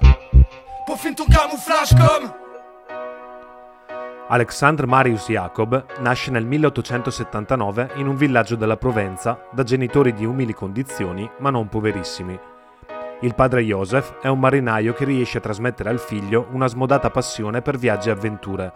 Peaufine 0.85 1.15
ton 1.15 1.25
camouflage 1.25 1.89
comme 1.89 2.31
Alexandre 4.29 4.85
Marius 4.85 5.29
Jacob 5.29 5.85
nasce 5.99 6.31
nel 6.31 6.45
1879 6.45 7.91
in 7.95 8.09
un 8.09 8.17
villaggio 8.17 8.57
della 8.57 8.75
Provenza 8.75 9.39
da 9.53 9.63
genitori 9.63 10.11
di 10.11 10.25
umili 10.25 10.53
condizioni 10.53 11.29
ma 11.39 11.49
non 11.49 11.69
poverissimi. 11.69 12.37
Il 13.21 13.35
padre 13.35 13.63
Joseph 13.63 14.19
è 14.19 14.27
un 14.27 14.39
marinaio 14.39 14.91
che 14.91 15.05
riesce 15.05 15.37
a 15.37 15.41
trasmettere 15.41 15.89
al 15.89 15.99
figlio 15.99 16.47
una 16.51 16.67
smodata 16.67 17.09
passione 17.09 17.61
per 17.61 17.77
viaggi 17.77 18.09
e 18.09 18.11
avventure. 18.11 18.73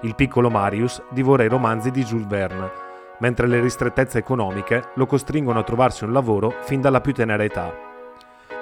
Il 0.00 0.14
piccolo 0.14 0.48
Marius 0.48 1.02
divora 1.10 1.44
i 1.44 1.48
romanzi 1.48 1.90
di 1.90 2.02
Jules 2.02 2.26
Verne, 2.26 2.70
mentre 3.18 3.46
le 3.46 3.60
ristrettezze 3.60 4.16
economiche 4.16 4.92
lo 4.94 5.04
costringono 5.04 5.58
a 5.58 5.64
trovarsi 5.64 6.04
un 6.04 6.14
lavoro 6.14 6.54
fin 6.62 6.80
dalla 6.80 7.02
più 7.02 7.12
tenera 7.12 7.44
età. 7.44 7.70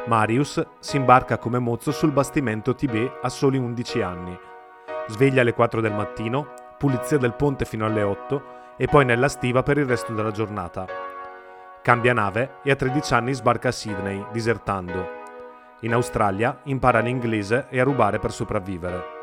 Marius 0.07 0.67
si 0.81 0.97
imbarca 0.97 1.39
come 1.39 1.61
mozzo 1.61 1.93
sul 1.93 2.11
bastimento 2.11 2.75
Tibet 2.75 3.21
a 3.23 3.29
soli 3.29 3.59
11 3.59 4.03
anni 4.03 4.39
sveglia 5.09 5.43
alle 5.43 5.55
4 5.55 5.81
del 5.81 5.93
mattino, 5.93 6.53
pulizia 6.77 7.19
del 7.19 7.35
ponte 7.35 7.65
fino 7.65 7.87
alle 7.87 8.03
8 8.03 8.55
e 8.77 8.87
poi 8.87 9.05
nella 9.05 9.29
stiva 9.29 9.63
per 9.63 9.79
il 9.79 9.87
resto 9.87 10.13
della 10.13 10.31
giornata. 10.31 10.87
Cambia 11.83 12.13
nave 12.13 12.57
e 12.63 12.71
a 12.71 12.77
13 12.77 13.15
anni 13.15 13.33
sbarca 13.33 13.69
a 13.69 13.73
Sydney, 13.73 14.27
disertando. 14.33 15.25
In 15.81 15.93
Australia 15.93 16.61
impara 16.65 16.99
l'inglese 16.99 17.67
e 17.71 17.81
a 17.81 17.85
rubare 17.85 18.19
per 18.19 18.33
sopravvivere. 18.33 19.15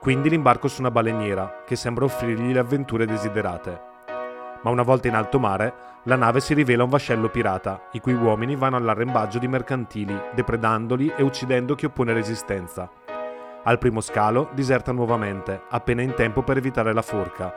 Quindi 0.00 0.28
l'imbarco 0.28 0.68
su 0.68 0.80
una 0.80 0.90
baleniera, 0.90 1.62
che 1.66 1.74
sembra 1.74 2.04
offrirgli 2.04 2.52
le 2.52 2.60
avventure 2.60 3.06
desiderate. 3.06 3.94
Ma 4.62 4.70
una 4.70 4.82
volta 4.82 5.08
in 5.08 5.16
alto 5.16 5.40
mare, 5.40 5.74
la 6.04 6.16
nave 6.16 6.38
si 6.38 6.54
rivela 6.54 6.84
un 6.84 6.90
vascello 6.90 7.28
pirata, 7.28 7.88
i 7.92 8.00
cui 8.00 8.14
uomini 8.14 8.54
vanno 8.54 8.76
all'arrembaggio 8.76 9.40
di 9.40 9.48
mercantili, 9.48 10.16
depredandoli 10.32 11.12
e 11.16 11.22
uccidendo 11.24 11.74
chi 11.74 11.86
oppone 11.86 12.12
resistenza 12.12 12.88
al 13.66 13.78
primo 13.78 14.00
scalo 14.00 14.50
diserta 14.52 14.92
nuovamente, 14.92 15.62
appena 15.70 16.00
in 16.00 16.14
tempo 16.14 16.42
per 16.42 16.56
evitare 16.56 16.92
la 16.92 17.02
forca. 17.02 17.52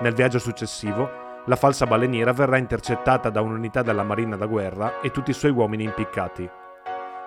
Nel 0.00 0.14
viaggio 0.14 0.38
successivo, 0.38 1.42
la 1.44 1.56
falsa 1.56 1.86
baleniera 1.86 2.32
verrà 2.32 2.56
intercettata 2.56 3.28
da 3.28 3.42
un'unità 3.42 3.82
della 3.82 4.02
marina 4.02 4.36
da 4.36 4.46
guerra 4.46 5.00
e 5.00 5.10
tutti 5.10 5.30
i 5.30 5.34
suoi 5.34 5.52
uomini 5.52 5.84
impiccati. 5.84 6.50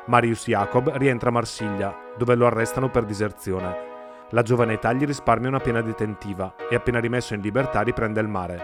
Marius 0.07 0.47
Jacob 0.47 0.89
rientra 0.95 1.29
a 1.29 1.33
Marsiglia, 1.33 1.95
dove 2.17 2.33
lo 2.33 2.47
arrestano 2.47 2.89
per 2.89 3.05
diserzione. 3.05 3.85
La 4.31 4.41
giovane 4.41 4.73
età 4.73 4.93
gli 4.93 5.05
risparmia 5.05 5.49
una 5.49 5.59
pena 5.59 5.81
detentiva 5.81 6.55
e 6.69 6.75
appena 6.75 6.99
rimesso 6.99 7.35
in 7.35 7.41
libertà 7.41 7.81
riprende 7.81 8.19
il 8.19 8.27
mare. 8.27 8.63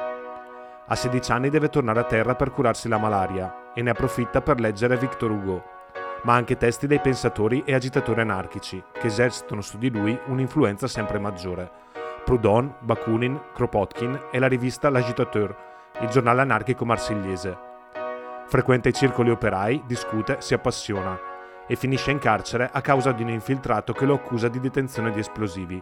A 0.88 0.96
16 0.96 1.32
anni 1.32 1.50
deve 1.50 1.70
tornare 1.70 2.00
a 2.00 2.06
terra 2.06 2.34
per 2.34 2.50
curarsi 2.50 2.90
la 2.90 2.98
malaria 2.98 3.72
e 3.76 3.84
ne 3.84 3.92
approfitta 3.92 4.42
per 4.42 4.60
leggere 4.60 4.98
Victor 4.98 5.30
Hugo, 5.30 5.64
ma 6.24 6.34
anche 6.34 6.58
testi 6.58 6.88
dei 6.88 7.00
pensatori 7.00 7.64
e 7.66 7.74
agitatori 7.74 8.22
anarchici, 8.22 8.84
che 8.92 9.08
esercitano 9.08 9.62
su 9.62 9.78
di 9.78 9.90
lui 9.90 10.18
un'influenza 10.28 10.88
sempre 10.88 11.20
maggiore. 11.20 11.70
Proudhon, 12.24 12.76
Bakunin, 12.80 13.40
Kropotkin 13.54 14.28
e 14.32 14.40
la 14.40 14.48
rivista 14.48 14.90
L'Agitateur, 14.90 15.56
il 16.02 16.08
giornale 16.08 16.42
anarchico 16.42 16.86
marsigliese. 16.86 17.58
Frequenta 18.48 18.90
i 18.90 18.94
circoli 18.94 19.30
operai, 19.30 19.84
discute, 19.86 20.38
si 20.40 20.54
appassiona 20.54 21.20
e 21.68 21.76
finisce 21.76 22.12
in 22.12 22.20
carcere 22.20 22.70
a 22.72 22.82
causa 22.82 23.12
di 23.12 23.24
un 23.24 23.30
infiltrato 23.30 23.94
che 23.94 24.06
lo 24.06 24.16
accusa 24.16 24.48
di 24.48 24.60
detenzione 24.60 25.12
di 25.12 25.20
esplosivi. 25.20 25.82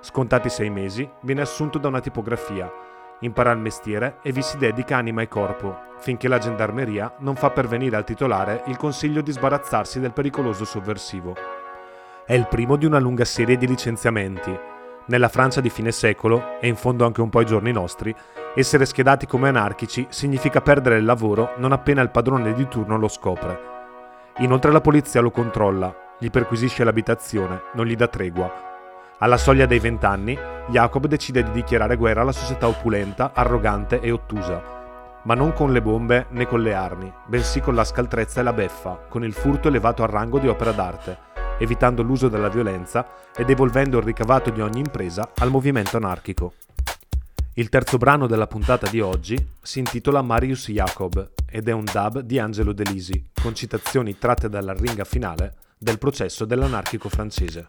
Scontati 0.00 0.50
sei 0.50 0.68
mesi, 0.68 1.08
viene 1.20 1.40
assunto 1.40 1.78
da 1.78 1.88
una 1.88 2.00
tipografia 2.00 2.70
impara 3.24 3.50
il 3.50 3.58
mestiere 3.58 4.18
e 4.22 4.32
vi 4.32 4.42
si 4.42 4.56
dedica 4.56 4.96
anima 4.96 5.22
e 5.22 5.28
corpo, 5.28 5.92
finché 5.98 6.28
la 6.28 6.38
gendarmeria 6.38 7.16
non 7.20 7.34
fa 7.34 7.50
pervenire 7.50 7.96
al 7.96 8.04
titolare 8.04 8.62
il 8.66 8.76
consiglio 8.76 9.20
di 9.20 9.32
sbarazzarsi 9.32 10.00
del 10.00 10.12
pericoloso 10.12 10.64
sovversivo. 10.64 11.34
È 12.26 12.34
il 12.34 12.46
primo 12.48 12.76
di 12.76 12.86
una 12.86 12.98
lunga 12.98 13.24
serie 13.24 13.56
di 13.56 13.66
licenziamenti. 13.66 14.56
Nella 15.06 15.28
Francia 15.28 15.60
di 15.60 15.68
fine 15.68 15.92
secolo, 15.92 16.58
e 16.60 16.68
in 16.68 16.76
fondo 16.76 17.04
anche 17.04 17.20
un 17.20 17.28
po' 17.28 17.40
ai 17.40 17.46
giorni 17.46 17.72
nostri, 17.72 18.14
essere 18.54 18.86
schedati 18.86 19.26
come 19.26 19.48
anarchici 19.48 20.06
significa 20.08 20.60
perdere 20.60 20.96
il 20.96 21.04
lavoro 21.04 21.54
non 21.58 21.72
appena 21.72 22.00
il 22.00 22.10
padrone 22.10 22.54
di 22.54 22.68
turno 22.68 22.96
lo 22.96 23.08
scopre. 23.08 23.72
Inoltre 24.38 24.72
la 24.72 24.80
polizia 24.80 25.20
lo 25.20 25.30
controlla, 25.30 25.94
gli 26.18 26.30
perquisisce 26.30 26.84
l'abitazione, 26.84 27.62
non 27.74 27.86
gli 27.86 27.96
dà 27.96 28.08
tregua 28.08 28.72
alla 29.18 29.36
soglia 29.36 29.66
dei 29.66 29.78
vent'anni, 29.78 30.36
Jacob 30.68 31.06
decide 31.06 31.42
di 31.42 31.50
dichiarare 31.52 31.96
guerra 31.96 32.22
alla 32.22 32.32
società 32.32 32.66
opulenta, 32.66 33.32
arrogante 33.34 34.00
e 34.00 34.10
ottusa, 34.10 35.20
ma 35.24 35.34
non 35.34 35.52
con 35.52 35.72
le 35.72 35.80
bombe 35.80 36.26
né 36.30 36.46
con 36.46 36.60
le 36.60 36.74
armi, 36.74 37.12
bensì 37.26 37.60
con 37.60 37.74
la 37.74 37.84
scaltrezza 37.84 38.40
e 38.40 38.42
la 38.42 38.52
beffa, 38.52 39.06
con 39.08 39.24
il 39.24 39.32
furto 39.32 39.68
elevato 39.68 40.02
al 40.02 40.08
rango 40.08 40.38
di 40.38 40.48
opera 40.48 40.72
d'arte, 40.72 41.18
evitando 41.58 42.02
l'uso 42.02 42.28
della 42.28 42.48
violenza 42.48 43.06
e 43.34 43.44
devolvendo 43.44 43.98
il 43.98 44.04
ricavato 44.04 44.50
di 44.50 44.60
ogni 44.60 44.80
impresa 44.80 45.30
al 45.36 45.50
movimento 45.50 45.96
anarchico. 45.96 46.54
Il 47.54 47.68
terzo 47.68 47.98
brano 47.98 48.26
della 48.26 48.48
puntata 48.48 48.88
di 48.90 49.00
oggi 49.00 49.38
si 49.62 49.78
intitola 49.78 50.22
Marius 50.22 50.70
Jacob 50.70 51.30
ed 51.48 51.68
è 51.68 51.72
un 51.72 51.84
dub 51.84 52.18
di 52.20 52.40
Angelo 52.40 52.72
Delisi, 52.72 53.30
con 53.40 53.54
citazioni 53.54 54.18
tratte 54.18 54.48
dalla 54.48 54.72
ringa 54.72 55.04
finale 55.04 55.54
del 55.78 55.98
processo 55.98 56.44
dell'anarchico 56.44 57.08
francese. 57.08 57.68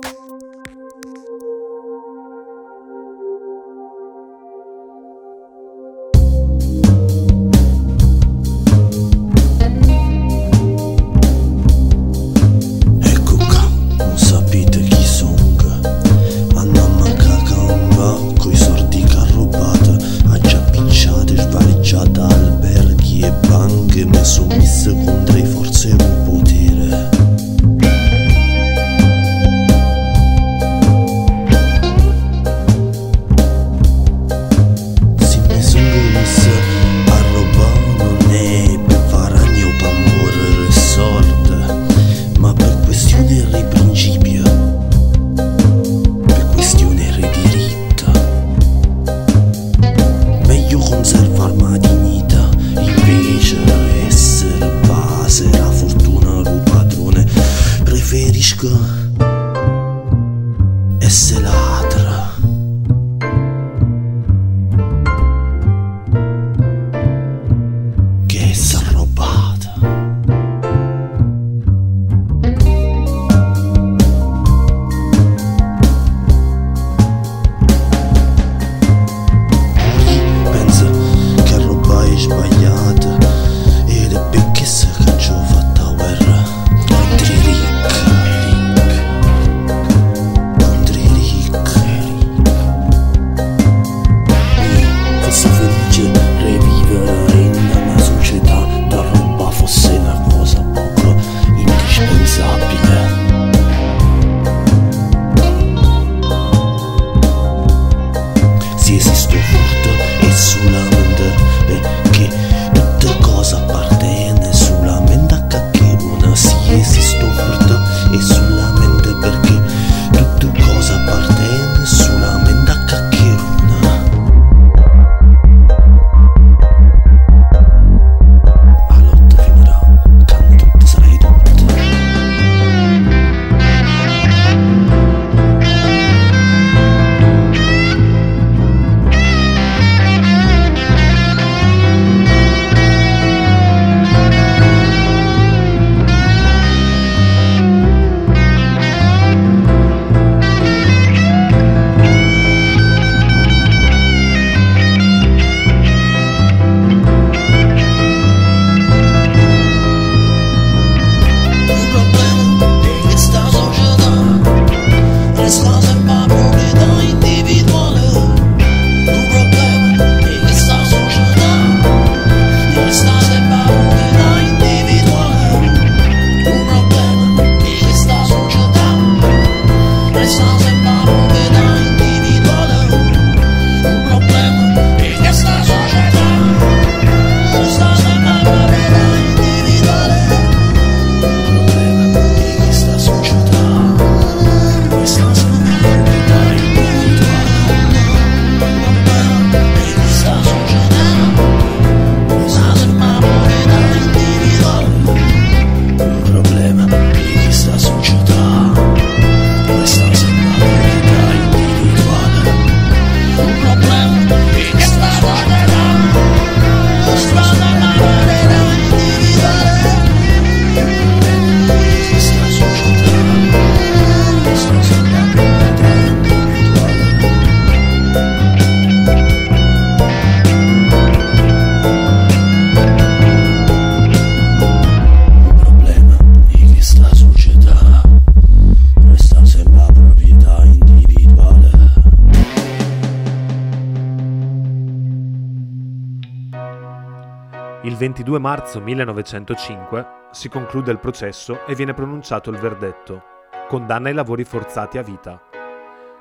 22 248.01 248.39
marzo 248.39 248.81
1905 248.81 250.07
si 250.31 250.49
conclude 250.49 250.91
il 250.91 250.97
processo 250.97 251.63
e 251.67 251.75
viene 251.75 251.93
pronunciato 251.93 252.49
il 252.49 252.57
verdetto. 252.57 253.21
Condanna 253.67 254.07
ai 254.07 254.15
lavori 254.15 254.43
forzati 254.43 254.97
a 254.97 255.03
vita. 255.03 255.39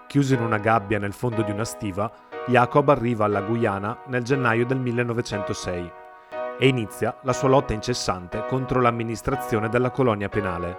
Chiuso 0.06 0.34
in 0.34 0.42
una 0.42 0.58
gabbia 0.58 0.98
nel 0.98 1.14
fondo 1.14 1.40
di 1.40 1.50
una 1.50 1.64
stiva, 1.64 2.12
Jacob 2.48 2.90
arriva 2.90 3.24
alla 3.24 3.40
Guyana 3.40 4.02
nel 4.08 4.22
gennaio 4.22 4.66
del 4.66 4.78
1906 4.78 5.92
e 6.58 6.68
inizia 6.68 7.16
la 7.22 7.32
sua 7.32 7.48
lotta 7.48 7.72
incessante 7.72 8.44
contro 8.46 8.82
l'amministrazione 8.82 9.70
della 9.70 9.90
colonia 9.90 10.28
penale. 10.28 10.76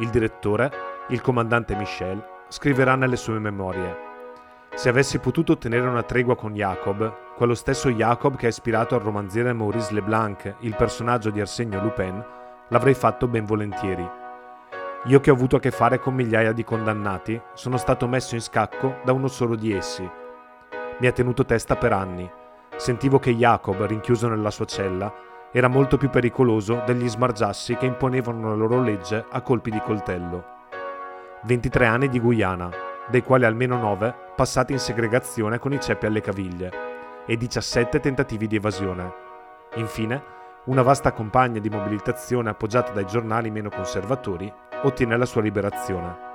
Il 0.00 0.10
direttore, 0.10 0.70
il 1.08 1.22
comandante 1.22 1.74
Michel, 1.74 2.22
scriverà 2.48 2.94
nelle 2.94 3.16
sue 3.16 3.38
memorie 3.38 4.08
se 4.74 4.88
avessi 4.88 5.18
potuto 5.18 5.52
ottenere 5.52 5.86
una 5.86 6.04
tregua 6.04 6.36
con 6.36 6.54
Jacob, 6.54 7.29
quello 7.40 7.54
stesso 7.54 7.88
Jacob 7.88 8.36
che 8.36 8.44
ha 8.44 8.50
ispirato 8.50 8.94
al 8.94 9.00
romanziere 9.00 9.54
Maurice 9.54 9.94
Leblanc 9.94 10.56
il 10.58 10.76
personaggio 10.76 11.30
di 11.30 11.40
Arsenio 11.40 11.80
Lupin, 11.80 12.22
l'avrei 12.68 12.92
fatto 12.92 13.28
ben 13.28 13.46
volentieri. 13.46 14.06
Io 15.04 15.20
che 15.20 15.30
ho 15.30 15.34
avuto 15.34 15.56
a 15.56 15.58
che 15.58 15.70
fare 15.70 15.98
con 15.98 16.12
migliaia 16.12 16.52
di 16.52 16.64
condannati, 16.64 17.40
sono 17.54 17.78
stato 17.78 18.06
messo 18.06 18.34
in 18.34 18.42
scacco 18.42 18.98
da 19.04 19.12
uno 19.14 19.26
solo 19.26 19.54
di 19.54 19.72
essi. 19.72 20.06
Mi 20.98 21.06
ha 21.06 21.12
tenuto 21.12 21.46
testa 21.46 21.76
per 21.76 21.94
anni. 21.94 22.30
Sentivo 22.76 23.18
che 23.18 23.34
Jacob, 23.34 23.86
rinchiuso 23.86 24.28
nella 24.28 24.50
sua 24.50 24.66
cella, 24.66 25.10
era 25.50 25.68
molto 25.68 25.96
più 25.96 26.10
pericoloso 26.10 26.82
degli 26.84 27.08
smargiassi 27.08 27.74
che 27.76 27.86
imponevano 27.86 28.50
la 28.50 28.54
loro 28.54 28.82
legge 28.82 29.24
a 29.30 29.40
colpi 29.40 29.70
di 29.70 29.80
coltello. 29.80 30.44
23 31.44 31.86
anni 31.86 32.10
di 32.10 32.20
Guyana, 32.20 32.68
dei 33.08 33.22
quali 33.22 33.46
almeno 33.46 33.78
9 33.78 34.14
passati 34.36 34.72
in 34.72 34.78
segregazione 34.78 35.58
con 35.58 35.72
i 35.72 35.80
ceppi 35.80 36.04
alle 36.04 36.20
caviglie, 36.20 36.90
e 37.30 37.36
17 37.36 38.00
tentativi 38.00 38.48
di 38.48 38.56
evasione. 38.56 39.12
Infine, 39.76 40.20
una 40.64 40.82
vasta 40.82 41.12
campagna 41.12 41.60
di 41.60 41.70
mobilitazione 41.70 42.50
appoggiata 42.50 42.90
dai 42.90 43.06
giornali 43.06 43.52
meno 43.52 43.68
conservatori 43.68 44.52
ottiene 44.82 45.16
la 45.16 45.26
sua 45.26 45.40
liberazione. 45.40 46.28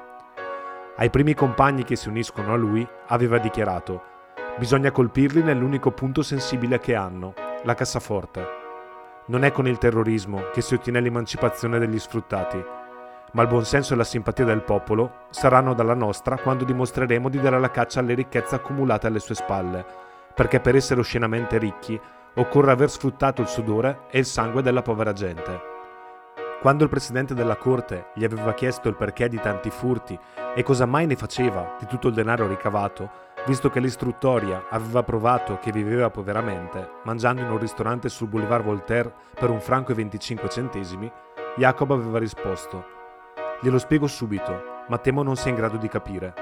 Ai 0.95 1.09
primi 1.09 1.33
compagni 1.33 1.83
che 1.83 1.97
si 1.97 2.07
uniscono 2.07 2.53
a 2.53 2.55
lui 2.55 2.87
aveva 3.07 3.39
dichiarato 3.39 4.13
bisogna 4.57 4.91
colpirli 4.91 5.43
nell'unico 5.43 5.91
punto 5.91 6.21
sensibile 6.21 6.79
che 6.79 6.95
hanno, 6.95 7.33
la 7.63 7.73
cassaforte. 7.73 8.47
Non 9.25 9.43
è 9.43 9.51
con 9.51 9.67
il 9.67 9.77
terrorismo 9.77 10.43
che 10.53 10.61
si 10.61 10.75
ottiene 10.75 11.01
l'emancipazione 11.01 11.77
degli 11.77 11.99
sfruttati, 11.99 12.63
ma 13.33 13.41
il 13.41 13.49
buonsenso 13.49 13.95
e 13.95 13.97
la 13.97 14.05
simpatia 14.05 14.45
del 14.45 14.63
popolo 14.63 15.25
saranno 15.29 15.73
dalla 15.73 15.93
nostra 15.93 16.37
quando 16.37 16.63
dimostreremo 16.63 17.27
di 17.27 17.41
dare 17.41 17.59
la 17.59 17.69
caccia 17.69 17.99
alle 17.99 18.13
ricchezze 18.13 18.55
accumulate 18.55 19.07
alle 19.07 19.19
sue 19.19 19.35
spalle, 19.35 20.04
perché 20.35 20.59
per 20.59 20.75
essere 20.75 20.99
oscenamente 20.99 21.57
ricchi 21.57 21.99
occorre 22.35 22.71
aver 22.71 22.89
sfruttato 22.89 23.41
il 23.41 23.47
sudore 23.47 24.01
e 24.11 24.19
il 24.19 24.25
sangue 24.25 24.61
della 24.61 24.81
povera 24.81 25.13
gente. 25.13 25.73
Quando 26.61 26.83
il 26.83 26.89
presidente 26.89 27.33
della 27.33 27.55
corte 27.55 28.07
gli 28.13 28.23
aveva 28.23 28.53
chiesto 28.53 28.89
il 28.89 28.95
perché 28.95 29.29
di 29.29 29.39
tanti 29.39 29.69
furti 29.69 30.17
e 30.53 30.63
cosa 30.63 30.85
mai 30.85 31.05
ne 31.05 31.15
faceva 31.15 31.75
di 31.79 31.85
tutto 31.85 32.09
il 32.09 32.13
denaro 32.13 32.47
ricavato, 32.47 33.09
visto 33.45 33.69
che 33.69 33.79
l'istruttoria 33.79 34.65
aveva 34.69 35.03
provato 35.03 35.59
che 35.59 35.71
viveva 35.71 36.09
poveramente, 36.09 36.89
mangiando 37.03 37.41
in 37.41 37.49
un 37.49 37.59
ristorante 37.59 38.09
sul 38.09 38.27
Boulevard 38.27 38.63
Voltaire 38.63 39.13
per 39.33 39.49
un 39.49 39.61
franco 39.61 39.91
e 39.91 39.95
25 39.95 40.49
centesimi, 40.49 41.11
Jacob 41.55 41.91
aveva 41.91 42.19
risposto 42.19 42.95
Glielo 43.61 43.79
spiego 43.79 44.05
subito, 44.05 44.83
ma 44.89 44.97
temo 44.97 45.23
non 45.23 45.37
sia 45.37 45.49
in 45.49 45.55
grado 45.55 45.77
di 45.77 45.87
capire. 45.87 46.33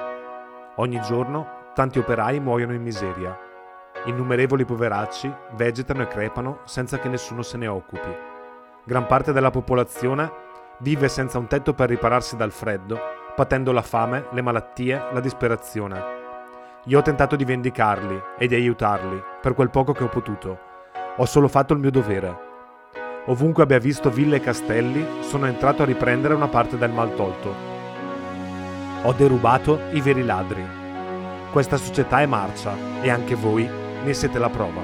Ogni 0.78 1.00
giorno 1.02 1.70
tanti 1.74 2.00
operai 2.00 2.40
muoiono 2.40 2.74
in 2.74 2.82
miseria. 2.82 3.38
Innumerevoli 4.06 4.66
poveracci 4.66 5.34
vegetano 5.56 6.02
e 6.02 6.08
crepano 6.08 6.60
senza 6.66 7.00
che 7.00 7.10
nessuno 7.10 7.42
se 7.42 7.58
ne 7.58 7.68
occupi. 7.68 8.16
Gran 8.84 9.06
parte 9.06 9.32
della 9.32 9.52
popolazione 9.52 10.32
vive 10.80 11.08
senza 11.08 11.38
un 11.38 11.48
tetto 11.48 11.74
per 11.74 11.90
ripararsi 11.90 12.36
dal 12.36 12.52
freddo, 12.52 13.00
patendo 13.36 13.72
la 13.72 13.82
fame, 13.82 14.26
le 14.32 14.42
malattie, 14.42 15.02
la 15.12 15.20
disperazione. 15.20 16.02
Io 16.86 17.00
ho 17.00 17.02
tentato 17.02 17.36
di 17.36 17.46
vendicarli 17.46 18.22
e 18.38 18.48
di 18.48 18.56
aiutarli, 18.56 19.22
per 19.42 19.54
quel 19.54 19.70
poco 19.70 19.94
che 19.94 20.04
ho 20.04 20.10
potuto. 20.10 20.60
Ho 21.18 21.26
solo 21.26 21.48
fatto 21.48 21.74
il 21.74 21.80
mio 21.80 21.92
dovere, 21.92 22.52
Ovunque 23.28 23.64
abbia 23.64 23.80
visto 23.80 24.10
ville 24.10 24.36
e 24.36 24.42
castelli, 24.42 25.06
sono 25.22 25.46
entrato 25.46 25.82
a 25.82 25.86
riprendere 25.86 26.34
una 26.34 26.50
parte 26.50 26.78
del 26.78 26.92
mal 26.92 27.16
tolto. 27.16 27.56
Ho 29.04 29.14
derubato 29.14 29.80
i 29.92 30.02
veri 30.02 30.26
ladri. 30.26 30.66
Questa 31.50 31.78
società 31.78 32.20
è 32.20 32.26
marcia 32.26 32.76
e 33.02 33.10
anche 33.10 33.36
voi 33.36 33.70
ne 34.04 34.14
siete 34.14 34.38
la 34.38 34.50
prova. 34.50 34.82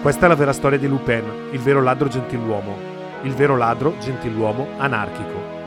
Questa 0.00 0.24
è 0.24 0.28
la 0.28 0.34
vera 0.34 0.52
storia 0.52 0.78
di 0.78 0.88
Lupin, 0.88 1.48
il 1.52 1.60
vero 1.60 1.82
ladro 1.82 2.08
gentiluomo, 2.08 2.74
il 3.22 3.34
vero 3.34 3.56
ladro 3.56 3.94
gentiluomo 3.98 4.68
anarchico. 4.78 5.58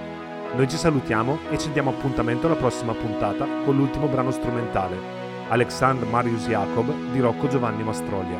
Noi 0.56 0.68
ci 0.68 0.78
salutiamo 0.78 1.40
e 1.52 1.58
ci 1.60 1.72
diamo 1.72 1.92
appuntamento 1.92 2.48
alla 2.48 2.56
prossima 2.56 2.94
puntata 2.94 3.46
con 3.64 3.76
l'ultimo 3.76 4.08
brano 4.08 4.32
strumentale, 4.32 4.98
Alexandre 5.50 6.10
Marius 6.10 6.48
Jacob 6.48 6.92
di 7.12 7.20
Rocco 7.20 7.48
Giovanni 7.48 7.84
Mastroglia. 7.84 8.40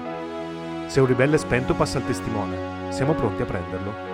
Se 0.88 1.00
un 1.00 1.06
ribelle 1.06 1.38
spento 1.38 1.76
passa 1.76 2.00
il 2.00 2.06
testimone, 2.06 2.92
siamo 2.92 3.14
pronti 3.14 3.44
a 3.44 3.46
prenderlo. 3.46 4.13